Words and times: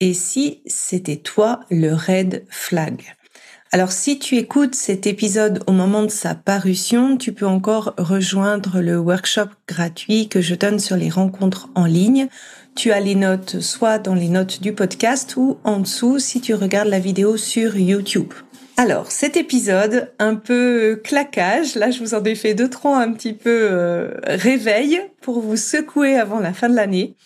et 0.00 0.14
si 0.14 0.62
c'était 0.66 1.16
toi 1.16 1.60
le 1.70 1.92
red 1.94 2.44
flag? 2.48 3.14
Alors 3.74 3.90
si 3.90 4.20
tu 4.20 4.36
écoutes 4.36 4.76
cet 4.76 5.04
épisode 5.06 5.64
au 5.66 5.72
moment 5.72 6.04
de 6.04 6.08
sa 6.08 6.36
parution, 6.36 7.16
tu 7.16 7.32
peux 7.32 7.46
encore 7.46 7.94
rejoindre 7.98 8.80
le 8.80 8.98
workshop 8.98 9.48
gratuit 9.66 10.28
que 10.28 10.40
je 10.40 10.54
donne 10.54 10.78
sur 10.78 10.96
les 10.96 11.10
rencontres 11.10 11.70
en 11.74 11.86
ligne. 11.86 12.28
Tu 12.76 12.92
as 12.92 13.00
les 13.00 13.16
notes 13.16 13.58
soit 13.58 13.98
dans 13.98 14.14
les 14.14 14.28
notes 14.28 14.62
du 14.62 14.72
podcast 14.72 15.34
ou 15.36 15.58
en 15.64 15.80
dessous 15.80 16.20
si 16.20 16.40
tu 16.40 16.54
regardes 16.54 16.86
la 16.86 17.00
vidéo 17.00 17.36
sur 17.36 17.76
YouTube. 17.76 18.32
Alors, 18.76 19.10
cet 19.10 19.36
épisode 19.36 20.12
un 20.20 20.36
peu 20.36 21.00
claquage, 21.02 21.74
là 21.74 21.90
je 21.90 21.98
vous 21.98 22.14
en 22.14 22.22
ai 22.22 22.36
fait 22.36 22.54
deux 22.54 22.70
trois 22.70 22.98
un 22.98 23.12
petit 23.12 23.32
peu 23.32 23.68
euh, 23.70 24.14
réveil 24.24 25.00
pour 25.20 25.40
vous 25.40 25.56
secouer 25.56 26.16
avant 26.16 26.38
la 26.38 26.52
fin 26.52 26.68
de 26.68 26.76
l'année. 26.76 27.16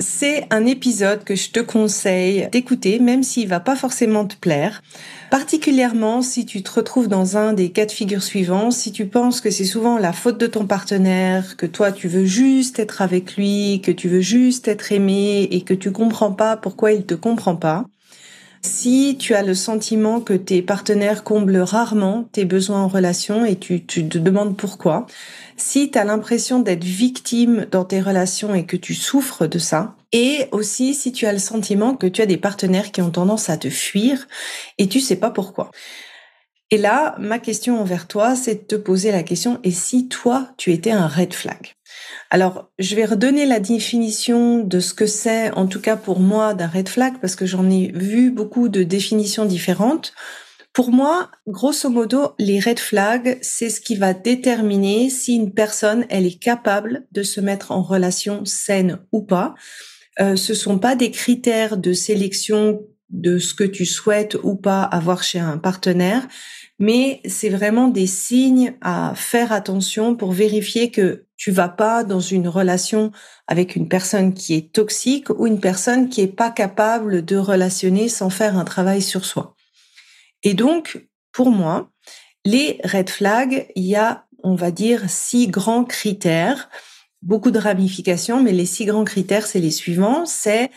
C'est 0.00 0.46
un 0.48 0.64
épisode 0.64 1.24
que 1.24 1.34
je 1.34 1.50
te 1.50 1.60
conseille 1.60 2.48
d'écouter, 2.50 2.98
même 3.00 3.22
s'il 3.22 3.48
va 3.48 3.60
pas 3.60 3.76
forcément 3.76 4.24
te 4.24 4.34
plaire. 4.34 4.82
Particulièrement 5.30 6.22
si 6.22 6.46
tu 6.46 6.62
te 6.62 6.70
retrouves 6.70 7.06
dans 7.06 7.36
un 7.36 7.52
des 7.52 7.68
cas 7.68 7.84
de 7.84 7.92
figure 7.92 8.22
suivants, 8.22 8.70
si 8.70 8.92
tu 8.92 9.04
penses 9.04 9.42
que 9.42 9.50
c'est 9.50 9.66
souvent 9.66 9.98
la 9.98 10.14
faute 10.14 10.38
de 10.38 10.46
ton 10.46 10.64
partenaire, 10.64 11.58
que 11.58 11.66
toi 11.66 11.92
tu 11.92 12.08
veux 12.08 12.24
juste 12.24 12.78
être 12.78 13.02
avec 13.02 13.36
lui, 13.36 13.82
que 13.84 13.92
tu 13.92 14.08
veux 14.08 14.22
juste 14.22 14.68
être 14.68 14.90
aimé 14.90 15.46
et 15.50 15.60
que 15.60 15.74
tu 15.74 15.92
comprends 15.92 16.32
pas 16.32 16.56
pourquoi 16.56 16.92
il 16.92 17.04
te 17.04 17.14
comprend 17.14 17.56
pas. 17.56 17.84
Si 18.62 19.16
tu 19.18 19.34
as 19.34 19.42
le 19.42 19.54
sentiment 19.54 20.20
que 20.20 20.34
tes 20.34 20.60
partenaires 20.60 21.24
comblent 21.24 21.56
rarement 21.56 22.28
tes 22.32 22.44
besoins 22.44 22.82
en 22.82 22.88
relation 22.88 23.44
et 23.46 23.56
tu, 23.56 23.82
te 23.84 24.18
demandes 24.18 24.54
pourquoi, 24.54 25.06
si 25.56 25.90
tu 25.90 25.98
as 25.98 26.04
l'impression 26.04 26.60
d'être 26.60 26.84
victime 26.84 27.66
dans 27.70 27.84
tes 27.84 28.02
relations 28.02 28.54
et 28.54 28.66
que 28.66 28.76
tu 28.76 28.94
souffres 28.94 29.46
de 29.46 29.58
ça, 29.58 29.94
et 30.12 30.46
aussi 30.52 30.92
si 30.92 31.10
tu 31.10 31.24
as 31.24 31.32
le 31.32 31.38
sentiment 31.38 31.94
que 31.94 32.06
tu 32.06 32.20
as 32.20 32.26
des 32.26 32.36
partenaires 32.36 32.92
qui 32.92 33.00
ont 33.00 33.10
tendance 33.10 33.48
à 33.48 33.56
te 33.56 33.70
fuir 33.70 34.28
et 34.76 34.88
tu 34.88 35.00
sais 35.00 35.16
pas 35.16 35.30
pourquoi. 35.30 35.70
Et 36.72 36.78
là, 36.78 37.16
ma 37.18 37.40
question 37.40 37.80
envers 37.80 38.06
toi, 38.06 38.36
c'est 38.36 38.54
de 38.54 38.60
te 38.60 38.76
poser 38.76 39.10
la 39.10 39.24
question, 39.24 39.58
et 39.64 39.72
si 39.72 40.08
toi, 40.08 40.50
tu 40.56 40.72
étais 40.72 40.92
un 40.92 41.08
red 41.08 41.34
flag? 41.34 41.74
Alors, 42.30 42.70
je 42.78 42.94
vais 42.94 43.04
redonner 43.04 43.44
la 43.44 43.58
définition 43.58 44.58
de 44.58 44.78
ce 44.78 44.94
que 44.94 45.06
c'est, 45.06 45.50
en 45.52 45.66
tout 45.66 45.80
cas 45.80 45.96
pour 45.96 46.20
moi, 46.20 46.54
d'un 46.54 46.68
red 46.68 46.88
flag, 46.88 47.14
parce 47.20 47.34
que 47.34 47.46
j'en 47.46 47.68
ai 47.68 47.90
vu 47.92 48.30
beaucoup 48.30 48.68
de 48.68 48.84
définitions 48.84 49.46
différentes. 49.46 50.12
Pour 50.72 50.92
moi, 50.92 51.32
grosso 51.48 51.90
modo, 51.90 52.34
les 52.38 52.60
red 52.60 52.78
flags, 52.78 53.38
c'est 53.42 53.70
ce 53.70 53.80
qui 53.80 53.96
va 53.96 54.14
déterminer 54.14 55.10
si 55.10 55.34
une 55.34 55.52
personne, 55.52 56.06
elle 56.08 56.26
est 56.26 56.38
capable 56.38 57.08
de 57.10 57.24
se 57.24 57.40
mettre 57.40 57.72
en 57.72 57.82
relation 57.82 58.44
saine 58.44 59.00
ou 59.10 59.22
pas. 59.22 59.56
Euh, 60.20 60.36
ce 60.36 60.54
sont 60.54 60.78
pas 60.78 60.94
des 60.94 61.10
critères 61.10 61.76
de 61.76 61.92
sélection 61.92 62.82
de 63.10 63.38
ce 63.38 63.54
que 63.54 63.64
tu 63.64 63.84
souhaites 63.84 64.36
ou 64.42 64.56
pas 64.56 64.82
avoir 64.82 65.22
chez 65.22 65.38
un 65.38 65.58
partenaire, 65.58 66.26
mais 66.78 67.20
c'est 67.26 67.50
vraiment 67.50 67.88
des 67.88 68.06
signes 68.06 68.74
à 68.80 69.12
faire 69.14 69.52
attention 69.52 70.16
pour 70.16 70.32
vérifier 70.32 70.90
que 70.90 71.26
tu 71.36 71.50
vas 71.50 71.68
pas 71.68 72.04
dans 72.04 72.20
une 72.20 72.48
relation 72.48 73.12
avec 73.46 73.76
une 73.76 73.88
personne 73.88 74.34
qui 74.34 74.54
est 74.54 74.72
toxique 74.72 75.30
ou 75.30 75.46
une 75.46 75.60
personne 75.60 76.08
qui 76.08 76.20
est 76.20 76.26
pas 76.26 76.50
capable 76.50 77.24
de 77.24 77.36
relationner 77.36 78.08
sans 78.08 78.30
faire 78.30 78.56
un 78.56 78.64
travail 78.64 79.02
sur 79.02 79.24
soi. 79.24 79.56
Et 80.42 80.54
donc, 80.54 81.06
pour 81.32 81.50
moi, 81.50 81.90
les 82.44 82.78
red 82.84 83.10
flags, 83.10 83.66
il 83.74 83.84
y 83.84 83.96
a, 83.96 84.26
on 84.42 84.54
va 84.54 84.70
dire, 84.70 85.08
six 85.08 85.48
grands 85.48 85.84
critères, 85.84 86.70
beaucoup 87.22 87.50
de 87.50 87.58
ramifications, 87.58 88.42
mais 88.42 88.52
les 88.52 88.66
six 88.66 88.86
grands 88.86 89.04
critères, 89.04 89.46
c'est 89.46 89.60
les 89.60 89.70
suivants. 89.70 90.24
C'est 90.24 90.70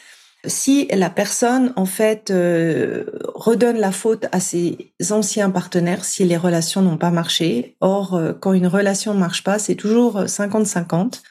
si 0.46 0.88
la 0.88 1.10
personne, 1.10 1.74
en 1.76 1.86
fait, 1.86 2.30
euh, 2.30 3.06
redonne 3.34 3.78
la 3.78 3.92
faute 3.92 4.26
à 4.32 4.40
ses 4.40 4.94
anciens 5.12 5.50
partenaires, 5.50 6.04
si 6.04 6.26
les 6.26 6.38
relations 6.38 6.82
n'ont 6.82 6.98
pas 6.98 7.12
marché. 7.12 7.78
Or, 7.80 8.16
euh, 8.16 8.34
quand 8.34 8.54
une 8.54 8.68
relation 8.68 9.14
ne 9.14 9.20
marche 9.20 9.44
pas, 9.44 9.60
c'est 9.60 9.76
toujours 9.76 10.28
50-50. 10.28 11.22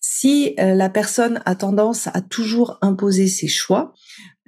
Si 0.00 0.54
euh, 0.60 0.74
la 0.74 0.88
personne 0.88 1.42
a 1.46 1.54
tendance 1.54 2.08
à 2.08 2.20
toujours 2.20 2.78
imposer 2.80 3.26
ses 3.26 3.48
choix, 3.48 3.92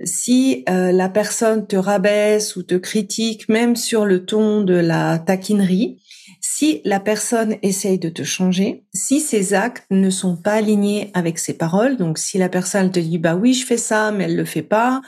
si 0.02 0.64
euh, 0.68 0.92
la 0.92 1.08
personne 1.08 1.66
te 1.66 1.76
rabaisse 1.76 2.56
ou 2.56 2.62
te 2.62 2.74
critique, 2.74 3.48
même 3.48 3.76
sur 3.76 4.04
le 4.04 4.24
ton 4.24 4.62
de 4.62 4.74
la 4.74 5.18
taquinerie, 5.18 6.00
si 6.40 6.80
la 6.84 7.00
personne 7.00 7.56
essaye 7.62 7.98
de 7.98 8.08
te 8.08 8.22
changer, 8.22 8.84
si 8.94 9.20
ses 9.20 9.54
actes 9.54 9.86
ne 9.90 10.10
sont 10.10 10.36
pas 10.36 10.54
alignés 10.54 11.10
avec 11.14 11.38
ses 11.38 11.54
paroles, 11.54 11.96
donc 11.96 12.18
si 12.18 12.38
la 12.38 12.48
personne 12.48 12.90
te 12.90 13.00
dit 13.00 13.18
bah 13.18 13.34
oui 13.34 13.54
je 13.54 13.66
fais 13.66 13.76
ça 13.76 14.10
mais 14.10 14.24
elle 14.24 14.36
le 14.36 14.44
fait 14.44 14.62
pas 14.62 15.02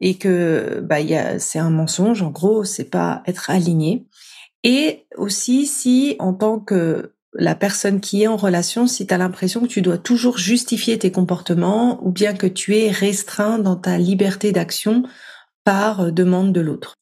et 0.00 0.16
que 0.16 0.80
bah 0.82 0.98
c'est 1.38 1.58
un 1.58 1.70
mensonge 1.70 2.22
en 2.22 2.30
gros 2.30 2.64
c'est 2.64 2.90
pas 2.90 3.22
être 3.26 3.50
aligné 3.50 4.06
et 4.62 5.06
aussi 5.16 5.66
si 5.66 6.16
en 6.18 6.34
tant 6.34 6.58
que 6.58 7.12
la 7.34 7.54
personne 7.54 8.00
qui 8.00 8.22
est 8.22 8.26
en 8.26 8.36
relation 8.36 8.86
si 8.86 9.06
tu 9.06 9.14
as 9.14 9.18
l'impression 9.18 9.60
que 9.60 9.66
tu 9.66 9.82
dois 9.82 9.98
toujours 9.98 10.38
justifier 10.38 10.98
tes 10.98 11.12
comportements 11.12 11.98
ou 12.04 12.10
bien 12.10 12.34
que 12.34 12.46
tu 12.46 12.76
es 12.76 12.90
restreint 12.90 13.58
dans 13.58 13.76
ta 13.76 13.98
liberté 13.98 14.52
d'action 14.52 15.02
par 15.64 16.12
demande 16.12 16.52
de 16.52 16.60
l'autre. 16.60 16.94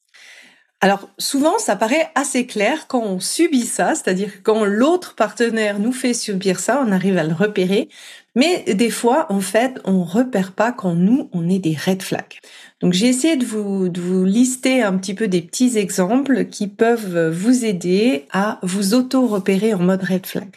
Alors 0.85 1.09
souvent, 1.17 1.57
ça 1.59 1.77
paraît 1.77 2.11
assez 2.15 2.47
clair 2.47 2.89
quand 2.89 3.03
on 3.03 3.19
subit 3.19 3.65
ça, 3.65 3.95
c'est-à-dire 3.95 4.43
quand 4.43 4.67
l'autre 4.67 5.15
partenaire 5.15 5.79
nous 5.79 5.93
fait 5.93 6.13
subir 6.13 6.61
ça, 6.61 6.85
on 6.87 6.93
arrive 6.93 7.17
à 7.17 7.25
le 7.25 7.33
repérer. 7.33 7.89
Mais 8.35 8.65
des 8.65 8.91
fois, 8.91 9.25
en 9.33 9.41
fait, 9.41 9.81
on 9.87 10.05
repère 10.05 10.53
pas 10.53 10.73
quand 10.73 10.95
nous, 10.95 11.31
on 11.33 11.49
est 11.49 11.59
des 11.59 11.75
red 11.75 12.03
flags. 12.03 12.39
Donc 12.81 12.93
j'ai 12.93 13.07
essayé 13.07 13.37
de 13.37 13.47
vous, 13.47 13.89
de 13.89 13.99
vous 13.99 14.27
lister 14.27 14.83
un 14.83 14.99
petit 14.99 15.15
peu 15.15 15.27
des 15.27 15.41
petits 15.41 15.79
exemples 15.79 16.45
qui 16.45 16.69
peuvent 16.69 17.31
vous 17.31 17.65
aider 17.65 18.27
à 18.31 18.59
vous 18.63 18.93
auto-repérer 18.93 19.73
en 19.73 19.79
mode 19.79 20.03
red 20.03 20.27
flag. 20.27 20.51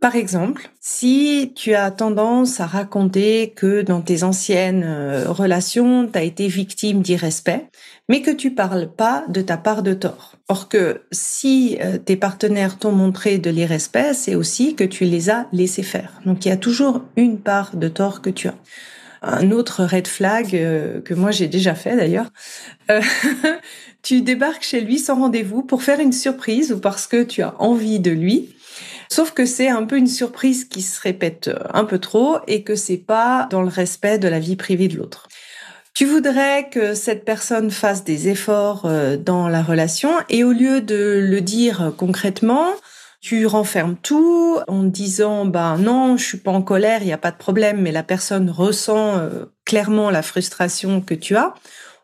Par 0.00 0.14
exemple, 0.14 0.70
si 0.80 1.52
tu 1.56 1.74
as 1.74 1.90
tendance 1.90 2.60
à 2.60 2.66
raconter 2.66 3.52
que 3.56 3.82
dans 3.82 4.00
tes 4.00 4.22
anciennes 4.22 4.84
euh, 4.86 5.24
relations, 5.28 6.06
tu 6.06 6.16
as 6.16 6.22
été 6.22 6.46
victime 6.46 7.02
d'irrespect, 7.02 7.66
mais 8.08 8.22
que 8.22 8.30
tu 8.30 8.52
parles 8.52 8.88
pas 8.92 9.24
de 9.28 9.40
ta 9.40 9.56
part 9.56 9.82
de 9.82 9.94
tort. 9.94 10.36
Or 10.46 10.68
que 10.68 11.02
si 11.10 11.78
euh, 11.80 11.98
tes 11.98 12.14
partenaires 12.14 12.78
t'ont 12.78 12.92
montré 12.92 13.38
de 13.38 13.50
l'irrespect, 13.50 14.14
c'est 14.14 14.36
aussi 14.36 14.76
que 14.76 14.84
tu 14.84 15.04
les 15.04 15.30
as 15.30 15.46
laissés 15.52 15.82
faire. 15.82 16.20
Donc 16.24 16.46
il 16.46 16.50
y 16.50 16.52
a 16.52 16.56
toujours 16.56 17.02
une 17.16 17.40
part 17.40 17.74
de 17.74 17.88
tort 17.88 18.22
que 18.22 18.30
tu 18.30 18.46
as. 18.46 18.54
Un 19.20 19.50
autre 19.50 19.82
red 19.82 20.06
flag 20.06 20.54
euh, 20.54 21.00
que 21.00 21.12
moi 21.12 21.32
j'ai 21.32 21.48
déjà 21.48 21.74
fait 21.74 21.96
d'ailleurs, 21.96 22.30
tu 24.02 24.22
débarques 24.22 24.62
chez 24.62 24.80
lui 24.80 25.00
sans 25.00 25.16
rendez-vous 25.16 25.62
pour 25.62 25.82
faire 25.82 25.98
une 25.98 26.12
surprise 26.12 26.70
ou 26.70 26.78
parce 26.78 27.08
que 27.08 27.24
tu 27.24 27.42
as 27.42 27.60
envie 27.60 27.98
de 27.98 28.12
lui 28.12 28.54
Sauf 29.10 29.32
que 29.32 29.46
c'est 29.46 29.68
un 29.68 29.84
peu 29.84 29.96
une 29.96 30.06
surprise 30.06 30.64
qui 30.64 30.82
se 30.82 31.00
répète 31.00 31.50
un 31.72 31.84
peu 31.84 31.98
trop 31.98 32.38
et 32.46 32.62
que 32.62 32.74
c'est 32.74 32.98
pas 32.98 33.48
dans 33.50 33.62
le 33.62 33.68
respect 33.68 34.18
de 34.18 34.28
la 34.28 34.38
vie 34.38 34.56
privée 34.56 34.88
de 34.88 34.96
l'autre. 34.96 35.28
Tu 35.98 36.04
voudrais 36.04 36.68
que 36.70 36.94
cette 36.94 37.24
personne 37.24 37.72
fasse 37.72 38.04
des 38.04 38.28
efforts 38.28 38.82
euh, 38.84 39.16
dans 39.16 39.48
la 39.48 39.64
relation 39.64 40.10
et 40.28 40.44
au 40.44 40.52
lieu 40.52 40.80
de 40.80 41.18
le 41.28 41.40
dire 41.40 41.92
concrètement, 41.96 42.68
tu 43.20 43.46
renfermes 43.46 43.96
tout 43.96 44.58
en 44.68 44.84
disant 44.84 45.44
bah 45.44 45.76
non, 45.76 46.16
je 46.16 46.22
suis 46.22 46.38
pas 46.38 46.52
en 46.52 46.62
colère, 46.62 47.02
il 47.02 47.06
n'y 47.06 47.12
a 47.12 47.18
pas 47.18 47.32
de 47.32 47.36
problème, 47.36 47.80
mais 47.80 47.90
la 47.90 48.04
personne 48.04 48.48
ressent 48.48 49.18
euh, 49.18 49.46
clairement 49.64 50.12
la 50.12 50.22
frustration 50.22 51.00
que 51.00 51.14
tu 51.14 51.34
as. 51.34 51.54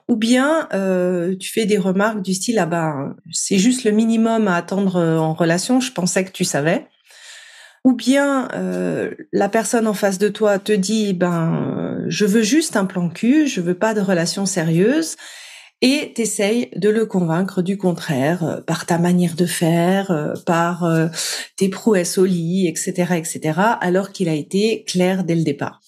ou 0.08 0.16
bien 0.16 0.68
euh, 0.74 1.36
tu 1.38 1.52
fais 1.52 1.64
des 1.64 1.78
remarques 1.78 2.20
du 2.20 2.34
style 2.34 2.58
ah 2.58 2.66
ben 2.66 3.14
c'est 3.30 3.58
juste 3.58 3.84
le 3.84 3.92
minimum 3.92 4.48
à 4.48 4.56
attendre 4.56 5.00
en 5.00 5.34
relation, 5.34 5.78
je 5.78 5.92
pensais 5.92 6.24
que 6.24 6.32
tu 6.32 6.42
savais. 6.42 6.88
Ou 7.84 7.92
bien 7.92 8.48
euh, 8.54 9.10
la 9.32 9.48
personne 9.48 9.86
en 9.86 9.94
face 9.94 10.18
de 10.18 10.28
toi 10.28 10.58
te 10.58 10.72
dit 10.72 11.12
ben 11.12 12.02
je 12.08 12.24
veux 12.24 12.42
juste 12.42 12.76
un 12.76 12.86
plan 12.86 13.10
cul, 13.10 13.46
je 13.46 13.60
veux 13.60 13.74
pas 13.74 13.94
de 13.94 14.00
relation 14.00 14.46
sérieuse 14.46 15.16
et 15.84 16.14
t'essayes 16.14 16.70
de 16.74 16.88
le 16.88 17.04
convaincre 17.04 17.60
du 17.60 17.76
contraire 17.76 18.42
euh, 18.42 18.60
par 18.62 18.86
ta 18.86 18.96
manière 18.96 19.34
de 19.34 19.44
faire, 19.44 20.10
euh, 20.10 20.32
par 20.46 20.84
euh, 20.84 21.08
tes 21.56 21.68
prouesses 21.68 22.16
au 22.16 22.24
lit, 22.24 22.66
etc., 22.66 23.16
etc., 23.16 23.60
alors 23.82 24.10
qu'il 24.10 24.30
a 24.30 24.34
été 24.34 24.84
clair 24.84 25.24
dès 25.24 25.34
le 25.34 25.42
départ. 25.42 25.82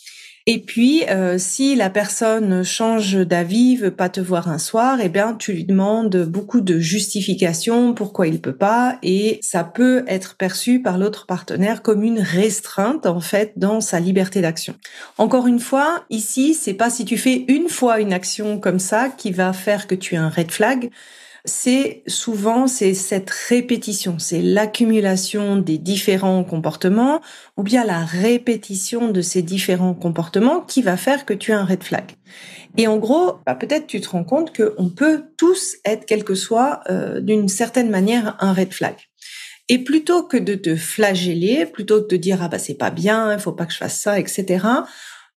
Et 0.48 0.60
puis, 0.60 1.02
euh, 1.10 1.38
si 1.38 1.74
la 1.74 1.90
personne 1.90 2.62
change 2.62 3.16
d'avis, 3.16 3.74
veut 3.74 3.90
pas 3.90 4.08
te 4.08 4.20
voir 4.20 4.48
un 4.48 4.58
soir, 4.58 5.00
eh 5.02 5.08
bien, 5.08 5.34
tu 5.34 5.52
lui 5.52 5.64
demandes 5.64 6.24
beaucoup 6.24 6.60
de 6.60 6.78
justifications 6.78 7.94
pourquoi 7.94 8.28
il 8.28 8.40
peut 8.40 8.54
pas, 8.54 8.96
et 9.02 9.40
ça 9.42 9.64
peut 9.64 10.04
être 10.06 10.36
perçu 10.36 10.80
par 10.80 10.98
l'autre 10.98 11.26
partenaire 11.26 11.82
comme 11.82 12.04
une 12.04 12.20
restreinte 12.20 13.06
en 13.06 13.18
fait 13.18 13.54
dans 13.56 13.80
sa 13.80 13.98
liberté 13.98 14.40
d'action. 14.40 14.76
Encore 15.18 15.48
une 15.48 15.58
fois, 15.58 16.04
ici, 16.10 16.54
c'est 16.54 16.74
pas 16.74 16.90
si 16.90 17.04
tu 17.04 17.18
fais 17.18 17.44
une 17.48 17.68
fois 17.68 17.98
une 17.98 18.12
action 18.12 18.60
comme 18.60 18.78
ça 18.78 19.08
qui 19.08 19.32
va 19.32 19.52
faire 19.52 19.88
que 19.88 19.96
tu 19.96 20.14
as 20.14 20.22
un 20.22 20.28
red 20.28 20.52
flag 20.52 20.90
c'est 21.46 22.02
souvent 22.06 22.66
c'est 22.66 22.92
cette 22.92 23.30
répétition, 23.30 24.18
c'est 24.18 24.42
l'accumulation 24.42 25.56
des 25.56 25.78
différents 25.78 26.44
comportements 26.44 27.20
ou 27.56 27.62
bien 27.62 27.84
la 27.84 28.04
répétition 28.04 29.10
de 29.10 29.20
ces 29.20 29.42
différents 29.42 29.94
comportements 29.94 30.60
qui 30.60 30.82
va 30.82 30.96
faire 30.96 31.24
que 31.24 31.34
tu 31.34 31.52
as 31.52 31.58
un 31.58 31.64
red 31.64 31.82
flag. 31.82 32.04
Et 32.76 32.88
en 32.88 32.98
gros, 32.98 33.38
bah, 33.46 33.54
peut-être 33.54 33.86
tu 33.86 34.00
te 34.00 34.08
rends 34.08 34.24
compte 34.24 34.54
qu'on 34.54 34.90
peut 34.90 35.24
tous 35.38 35.76
être, 35.84 36.04
quel 36.04 36.24
que 36.24 36.34
soit, 36.34 36.80
euh, 36.90 37.20
d'une 37.20 37.48
certaine 37.48 37.88
manière, 37.88 38.36
un 38.40 38.52
red 38.52 38.72
flag. 38.72 38.96
Et 39.68 39.78
plutôt 39.78 40.22
que 40.22 40.36
de 40.36 40.54
te 40.54 40.76
flageller, 40.76 41.66
plutôt 41.66 42.02
que 42.02 42.08
de 42.08 42.16
dire 42.16 42.38
ah 42.40 42.48
bah 42.48 42.58
c'est 42.58 42.74
pas 42.74 42.90
bien, 42.90 43.32
il 43.32 43.38
faut 43.38 43.52
pas 43.52 43.66
que 43.66 43.72
je 43.72 43.78
fasse 43.78 43.98
ça, 43.98 44.18
etc. 44.18 44.64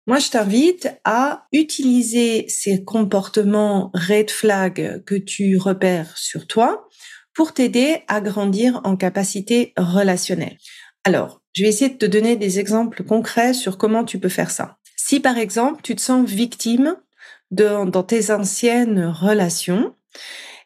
Moi, 0.06 0.18
je 0.18 0.30
t'invite 0.30 0.88
à 1.04 1.46
utiliser 1.52 2.46
ces 2.48 2.84
comportements 2.84 3.90
red 3.94 4.30
flag 4.30 5.02
que 5.04 5.14
tu 5.14 5.56
repères 5.58 6.16
sur 6.16 6.46
toi 6.46 6.88
pour 7.34 7.54
t'aider 7.54 8.02
à 8.08 8.20
grandir 8.20 8.80
en 8.84 8.96
capacité 8.96 9.72
relationnelle. 9.76 10.56
Alors, 11.04 11.42
je 11.54 11.62
vais 11.62 11.68
essayer 11.68 11.90
de 11.90 11.98
te 11.98 12.06
donner 12.06 12.36
des 12.36 12.58
exemples 12.58 13.04
concrets 13.04 13.54
sur 13.54 13.78
comment 13.78 14.04
tu 14.04 14.18
peux 14.18 14.28
faire 14.28 14.50
ça. 14.50 14.78
Si 14.96 15.20
par 15.20 15.38
exemple, 15.38 15.80
tu 15.82 15.94
te 15.94 16.00
sens 16.00 16.28
victime 16.28 16.96
dans 17.50 18.02
tes 18.02 18.30
anciennes 18.30 19.06
relations, 19.06 19.94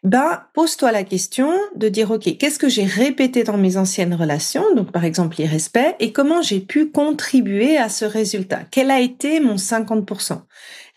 ben, 0.05 0.43
pose-toi 0.53 0.93
la 0.93 1.03
question 1.03 1.51
de 1.77 1.89
dire, 1.89 2.11
OK, 2.11 2.37
qu'est-ce 2.37 2.59
que 2.59 2.69
j'ai 2.69 2.85
répété 2.85 3.43
dans 3.43 3.57
mes 3.57 3.79
anciennes 3.79 4.15
relations? 4.15 4.75
Donc, 4.75 4.93
par 4.93 5.07
exemple, 5.07 5.37
l'irrespect 5.39 5.97
et 5.99 6.13
comment 6.13 6.43
j'ai 6.43 6.61
pu 6.61 6.91
contribuer 6.91 7.79
à 7.79 7.89
ce 7.89 8.05
résultat? 8.05 8.61
Quel 8.71 8.91
a 8.91 9.01
été 9.01 9.41
mon 9.41 9.57
50%? 9.57 10.43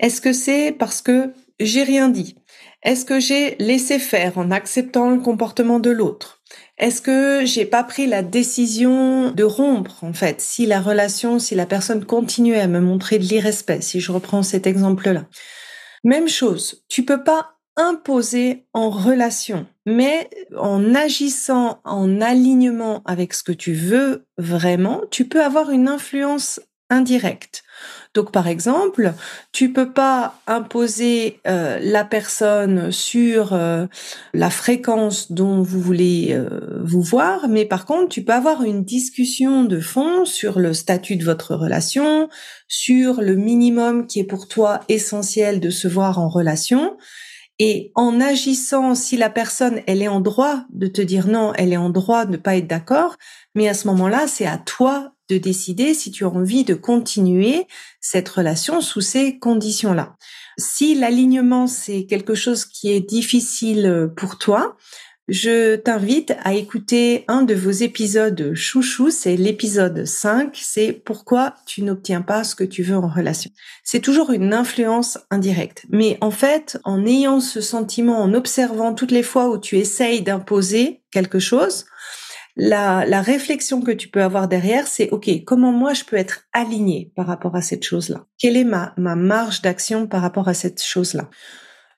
Est-ce 0.01 0.19
que 0.19 0.33
c'est 0.33 0.73
parce 0.77 1.01
que 1.01 1.31
j'ai 1.61 1.83
rien 1.83 2.09
dit? 2.09 2.35
Est-ce 2.83 3.05
que 3.05 3.21
j'ai 3.21 3.55
laissé 3.59 3.97
faire 3.97 4.37
en 4.37 4.51
acceptant 4.51 5.09
le 5.11 5.21
comportement 5.21 5.79
de 5.79 5.89
l'autre? 5.89 6.41
Est-ce 6.77 7.01
que 7.01 7.45
j'ai 7.45 7.65
pas 7.65 7.83
pris 7.83 8.07
la 8.07 8.23
décision 8.23 9.31
de 9.31 9.43
rompre, 9.43 10.03
en 10.03 10.13
fait, 10.13 10.41
si 10.41 10.65
la 10.65 10.81
relation, 10.81 11.39
si 11.39 11.55
la 11.55 11.65
personne 11.65 12.03
continuait 12.03 12.59
à 12.59 12.67
me 12.67 12.81
montrer 12.81 13.19
de 13.19 13.23
l'irrespect, 13.23 13.81
si 13.81 14.01
je 14.01 14.11
reprends 14.11 14.43
cet 14.43 14.67
exemple-là? 14.67 15.25
Même 16.03 16.27
chose, 16.27 16.83
tu 16.87 17.03
peux 17.03 17.23
pas 17.23 17.56
imposer 17.77 18.65
en 18.73 18.89
relation, 18.89 19.67
mais 19.85 20.29
en 20.57 20.95
agissant 20.95 21.79
en 21.85 22.19
alignement 22.21 23.03
avec 23.05 23.33
ce 23.33 23.43
que 23.43 23.51
tu 23.51 23.73
veux 23.73 24.25
vraiment, 24.37 25.01
tu 25.11 25.25
peux 25.25 25.43
avoir 25.43 25.69
une 25.69 25.87
influence 25.87 26.59
indirecte. 26.89 27.63
Donc 28.13 28.31
par 28.31 28.47
exemple, 28.47 29.13
tu 29.51 29.71
peux 29.71 29.91
pas 29.91 30.39
imposer 30.47 31.39
euh, 31.45 31.77
la 31.81 32.03
personne 32.03 32.91
sur 32.91 33.53
euh, 33.53 33.85
la 34.33 34.49
fréquence 34.49 35.31
dont 35.31 35.61
vous 35.61 35.81
voulez 35.81 36.29
euh, 36.31 36.81
vous 36.83 37.01
voir, 37.01 37.47
mais 37.47 37.65
par 37.65 37.85
contre, 37.85 38.09
tu 38.09 38.23
peux 38.23 38.33
avoir 38.33 38.63
une 38.63 38.83
discussion 38.83 39.65
de 39.65 39.79
fond 39.79 40.25
sur 40.25 40.59
le 40.59 40.73
statut 40.73 41.17
de 41.17 41.25
votre 41.25 41.55
relation, 41.55 42.29
sur 42.67 43.21
le 43.21 43.35
minimum 43.35 44.07
qui 44.07 44.21
est 44.21 44.27
pour 44.27 44.47
toi 44.47 44.79
essentiel 44.87 45.59
de 45.59 45.69
se 45.69 45.87
voir 45.87 46.19
en 46.19 46.29
relation 46.29 46.97
et 47.59 47.91
en 47.95 48.21
agissant, 48.21 48.93
si 48.93 49.17
la 49.17 49.29
personne, 49.29 49.81
elle 49.87 50.01
est 50.01 50.07
en 50.07 50.21
droit 50.21 50.65
de 50.69 50.87
te 50.87 51.01
dire 51.01 51.27
non, 51.27 51.53
elle 51.55 51.73
est 51.73 51.77
en 51.77 51.89
droit 51.89 52.25
de 52.25 52.33
ne 52.33 52.37
pas 52.37 52.55
être 52.55 52.67
d'accord, 52.67 53.15
mais 53.55 53.67
à 53.67 53.73
ce 53.73 53.87
moment-là, 53.87 54.27
c'est 54.27 54.45
à 54.45 54.57
toi 54.57 55.13
de 55.29 55.37
décider 55.37 55.93
si 55.93 56.11
tu 56.11 56.23
as 56.23 56.29
envie 56.29 56.63
de 56.63 56.75
continuer 56.75 57.65
cette 57.99 58.29
relation 58.29 58.79
sous 58.79 59.01
ces 59.01 59.39
conditions-là. 59.39 60.15
Si 60.57 60.95
l'alignement, 60.95 61.67
c'est 61.67 62.05
quelque 62.05 62.35
chose 62.35 62.63
qui 62.63 62.91
est 62.91 63.01
difficile 63.01 64.09
pour 64.15 64.37
toi, 64.37 64.77
je 65.27 65.75
t'invite 65.75 66.33
à 66.43 66.53
écouter 66.53 67.25
un 67.27 67.41
de 67.41 67.53
vos 67.53 67.71
épisodes 67.71 68.53
chouchou, 68.53 69.09
c'est 69.09 69.35
l'épisode 69.35 70.05
5, 70.05 70.57
c'est 70.61 70.93
pourquoi 70.93 71.55
tu 71.65 71.83
n'obtiens 71.83 72.21
pas 72.21 72.45
ce 72.45 72.55
que 72.55 72.63
tu 72.63 72.81
veux 72.81 72.95
en 72.95 73.07
relation. 73.07 73.51
C'est 73.83 73.99
toujours 73.99 74.31
une 74.31 74.53
influence 74.53 75.17
indirecte. 75.29 75.85
Mais 75.89 76.17
en 76.21 76.31
fait, 76.31 76.79
en 76.85 77.05
ayant 77.05 77.41
ce 77.41 77.59
sentiment, 77.59 78.21
en 78.21 78.33
observant 78.33 78.93
toutes 78.93 79.11
les 79.11 79.23
fois 79.23 79.49
où 79.49 79.57
tu 79.57 79.77
essayes 79.77 80.21
d'imposer 80.21 81.01
quelque 81.11 81.39
chose, 81.39 81.85
la, 82.55 83.21
réflexion 83.21 83.81
que 83.81 83.91
tu 83.91 84.07
peux 84.07 84.23
avoir 84.23 84.47
derrière, 84.47 84.87
c'est 84.87 85.09
OK, 85.11 85.29
comment 85.45 85.71
moi 85.73 85.93
je 85.93 86.05
peux 86.05 86.15
être 86.15 86.45
aligné 86.53 87.11
par 87.15 87.27
rapport 87.27 87.55
à 87.55 87.61
cette 87.61 87.83
chose-là? 87.83 88.25
Quelle 88.39 88.57
est 88.57 88.63
ma 88.63 88.93
marge 88.97 89.61
d'action 89.61 90.07
par 90.07 90.21
rapport 90.21 90.47
à 90.47 90.53
cette 90.53 90.81
chose-là? 90.81 91.29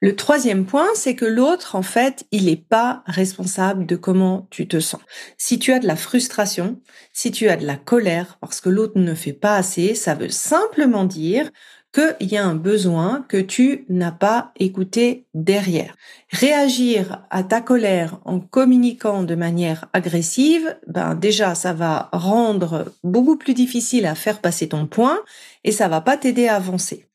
Le 0.01 0.15
troisième 0.15 0.65
point, 0.65 0.87
c'est 0.95 1.15
que 1.15 1.25
l'autre, 1.25 1.75
en 1.75 1.81
fait, 1.81 2.25
il 2.31 2.45
n'est 2.45 2.55
pas 2.55 3.03
responsable 3.05 3.85
de 3.85 3.97
comment 3.97 4.47
tu 4.49 4.65
te 4.65 4.79
sens. 4.79 5.01
Si 5.37 5.59
tu 5.59 5.73
as 5.73 5.79
de 5.79 5.87
la 5.87 5.97
frustration, 5.97 6.79
si 7.11 7.31
tu 7.31 7.49
as 7.49 7.57
de 7.57 7.65
la 7.65 7.75
colère 7.75 8.37
parce 8.39 8.61
que 8.61 8.69
l'autre 8.69 8.97
ne 8.97 9.13
fait 9.13 9.33
pas 9.33 9.55
assez, 9.55 9.95
ça 9.95 10.15
veut 10.15 10.29
simplement 10.29 11.03
dire 11.03 11.51
qu'il 11.93 12.31
y 12.31 12.37
a 12.37 12.45
un 12.45 12.55
besoin 12.55 13.25
que 13.27 13.37
tu 13.41 13.85
n'as 13.89 14.11
pas 14.11 14.53
écouté 14.57 15.25
derrière. 15.33 15.97
Réagir 16.29 17.25
à 17.29 17.43
ta 17.43 17.59
colère 17.59 18.19
en 18.23 18.39
communiquant 18.39 19.23
de 19.23 19.35
manière 19.35 19.89
agressive, 19.91 20.77
ben 20.87 21.15
déjà 21.15 21.55
ça 21.55 21.73
va 21.73 22.09
rendre 22.13 22.93
beaucoup 23.03 23.37
plus 23.37 23.55
difficile 23.55 24.05
à 24.05 24.15
faire 24.15 24.39
passer 24.39 24.69
ton 24.69 24.85
point 24.85 25.19
et 25.63 25.71
ça 25.71 25.87
va 25.87 25.99
pas 25.99 26.15
t'aider 26.15 26.47
à 26.47 26.55
avancer. 26.55 27.09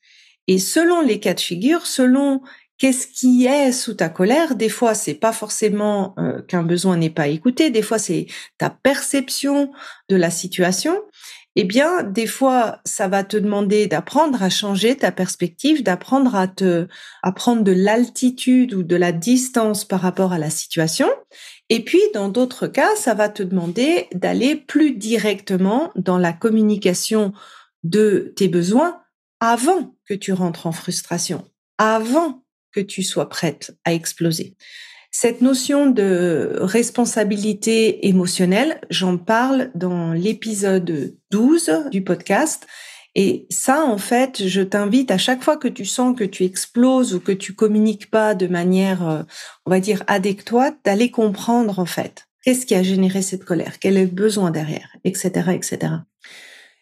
Et 0.46 0.58
selon 0.58 1.00
les 1.00 1.20
cas 1.20 1.34
de 1.34 1.40
figure, 1.40 1.86
selon 1.86 2.42
Qu'est-ce 2.78 3.06
qui 3.06 3.46
est 3.46 3.70
sous 3.70 3.94
ta 3.94 4.08
colère? 4.08 4.56
Des 4.56 4.68
fois, 4.68 4.94
c'est 4.94 5.14
pas 5.14 5.32
forcément 5.32 6.14
euh, 6.18 6.42
qu'un 6.42 6.64
besoin 6.64 6.96
n'est 6.96 7.10
pas 7.10 7.28
écouté. 7.28 7.70
Des 7.70 7.82
fois, 7.82 7.98
c'est 7.98 8.26
ta 8.58 8.68
perception 8.68 9.70
de 10.08 10.16
la 10.16 10.30
situation. 10.30 11.00
Eh 11.56 11.62
bien, 11.62 12.02
des 12.02 12.26
fois, 12.26 12.80
ça 12.84 13.06
va 13.06 13.22
te 13.22 13.36
demander 13.36 13.86
d'apprendre 13.86 14.42
à 14.42 14.50
changer 14.50 14.96
ta 14.96 15.12
perspective, 15.12 15.84
d'apprendre 15.84 16.34
à 16.34 16.48
te, 16.48 16.88
à 17.22 17.30
prendre 17.30 17.62
de 17.62 17.70
l'altitude 17.70 18.74
ou 18.74 18.82
de 18.82 18.96
la 18.96 19.12
distance 19.12 19.84
par 19.84 20.00
rapport 20.00 20.32
à 20.32 20.38
la 20.38 20.50
situation. 20.50 21.08
Et 21.68 21.84
puis, 21.84 22.00
dans 22.12 22.28
d'autres 22.28 22.66
cas, 22.66 22.96
ça 22.96 23.14
va 23.14 23.28
te 23.28 23.44
demander 23.44 24.08
d'aller 24.12 24.56
plus 24.56 24.96
directement 24.96 25.92
dans 25.94 26.18
la 26.18 26.32
communication 26.32 27.32
de 27.84 28.32
tes 28.36 28.48
besoins 28.48 29.00
avant 29.38 29.94
que 30.08 30.14
tu 30.14 30.32
rentres 30.32 30.66
en 30.66 30.72
frustration, 30.72 31.44
avant 31.78 32.43
que 32.74 32.80
tu 32.80 33.02
sois 33.02 33.28
prête 33.28 33.76
à 33.84 33.94
exploser. 33.94 34.56
Cette 35.16 35.42
notion 35.42 35.86
de 35.86 36.58
responsabilité 36.60 38.08
émotionnelle, 38.08 38.80
j'en 38.90 39.16
parle 39.16 39.70
dans 39.76 40.12
l'épisode 40.12 41.14
12 41.30 41.90
du 41.92 42.02
podcast. 42.02 42.66
Et 43.14 43.46
ça, 43.48 43.84
en 43.84 43.96
fait, 43.96 44.48
je 44.48 44.60
t'invite 44.60 45.12
à 45.12 45.18
chaque 45.18 45.44
fois 45.44 45.56
que 45.56 45.68
tu 45.68 45.84
sens 45.84 46.18
que 46.18 46.24
tu 46.24 46.42
exploses 46.42 47.14
ou 47.14 47.20
que 47.20 47.30
tu 47.30 47.54
communiques 47.54 48.10
pas 48.10 48.34
de 48.34 48.48
manière, 48.48 49.08
euh, 49.08 49.22
on 49.66 49.70
va 49.70 49.78
dire, 49.78 50.02
adéquate, 50.08 50.78
d'aller 50.84 51.12
comprendre, 51.12 51.78
en 51.78 51.86
fait, 51.86 52.26
qu'est-ce 52.42 52.66
qui 52.66 52.74
a 52.74 52.82
généré 52.82 53.22
cette 53.22 53.44
colère, 53.44 53.78
quel 53.78 53.96
est 53.96 54.06
le 54.06 54.10
besoin 54.10 54.50
derrière, 54.50 54.96
etc., 55.04 55.50
etc. 55.52 55.92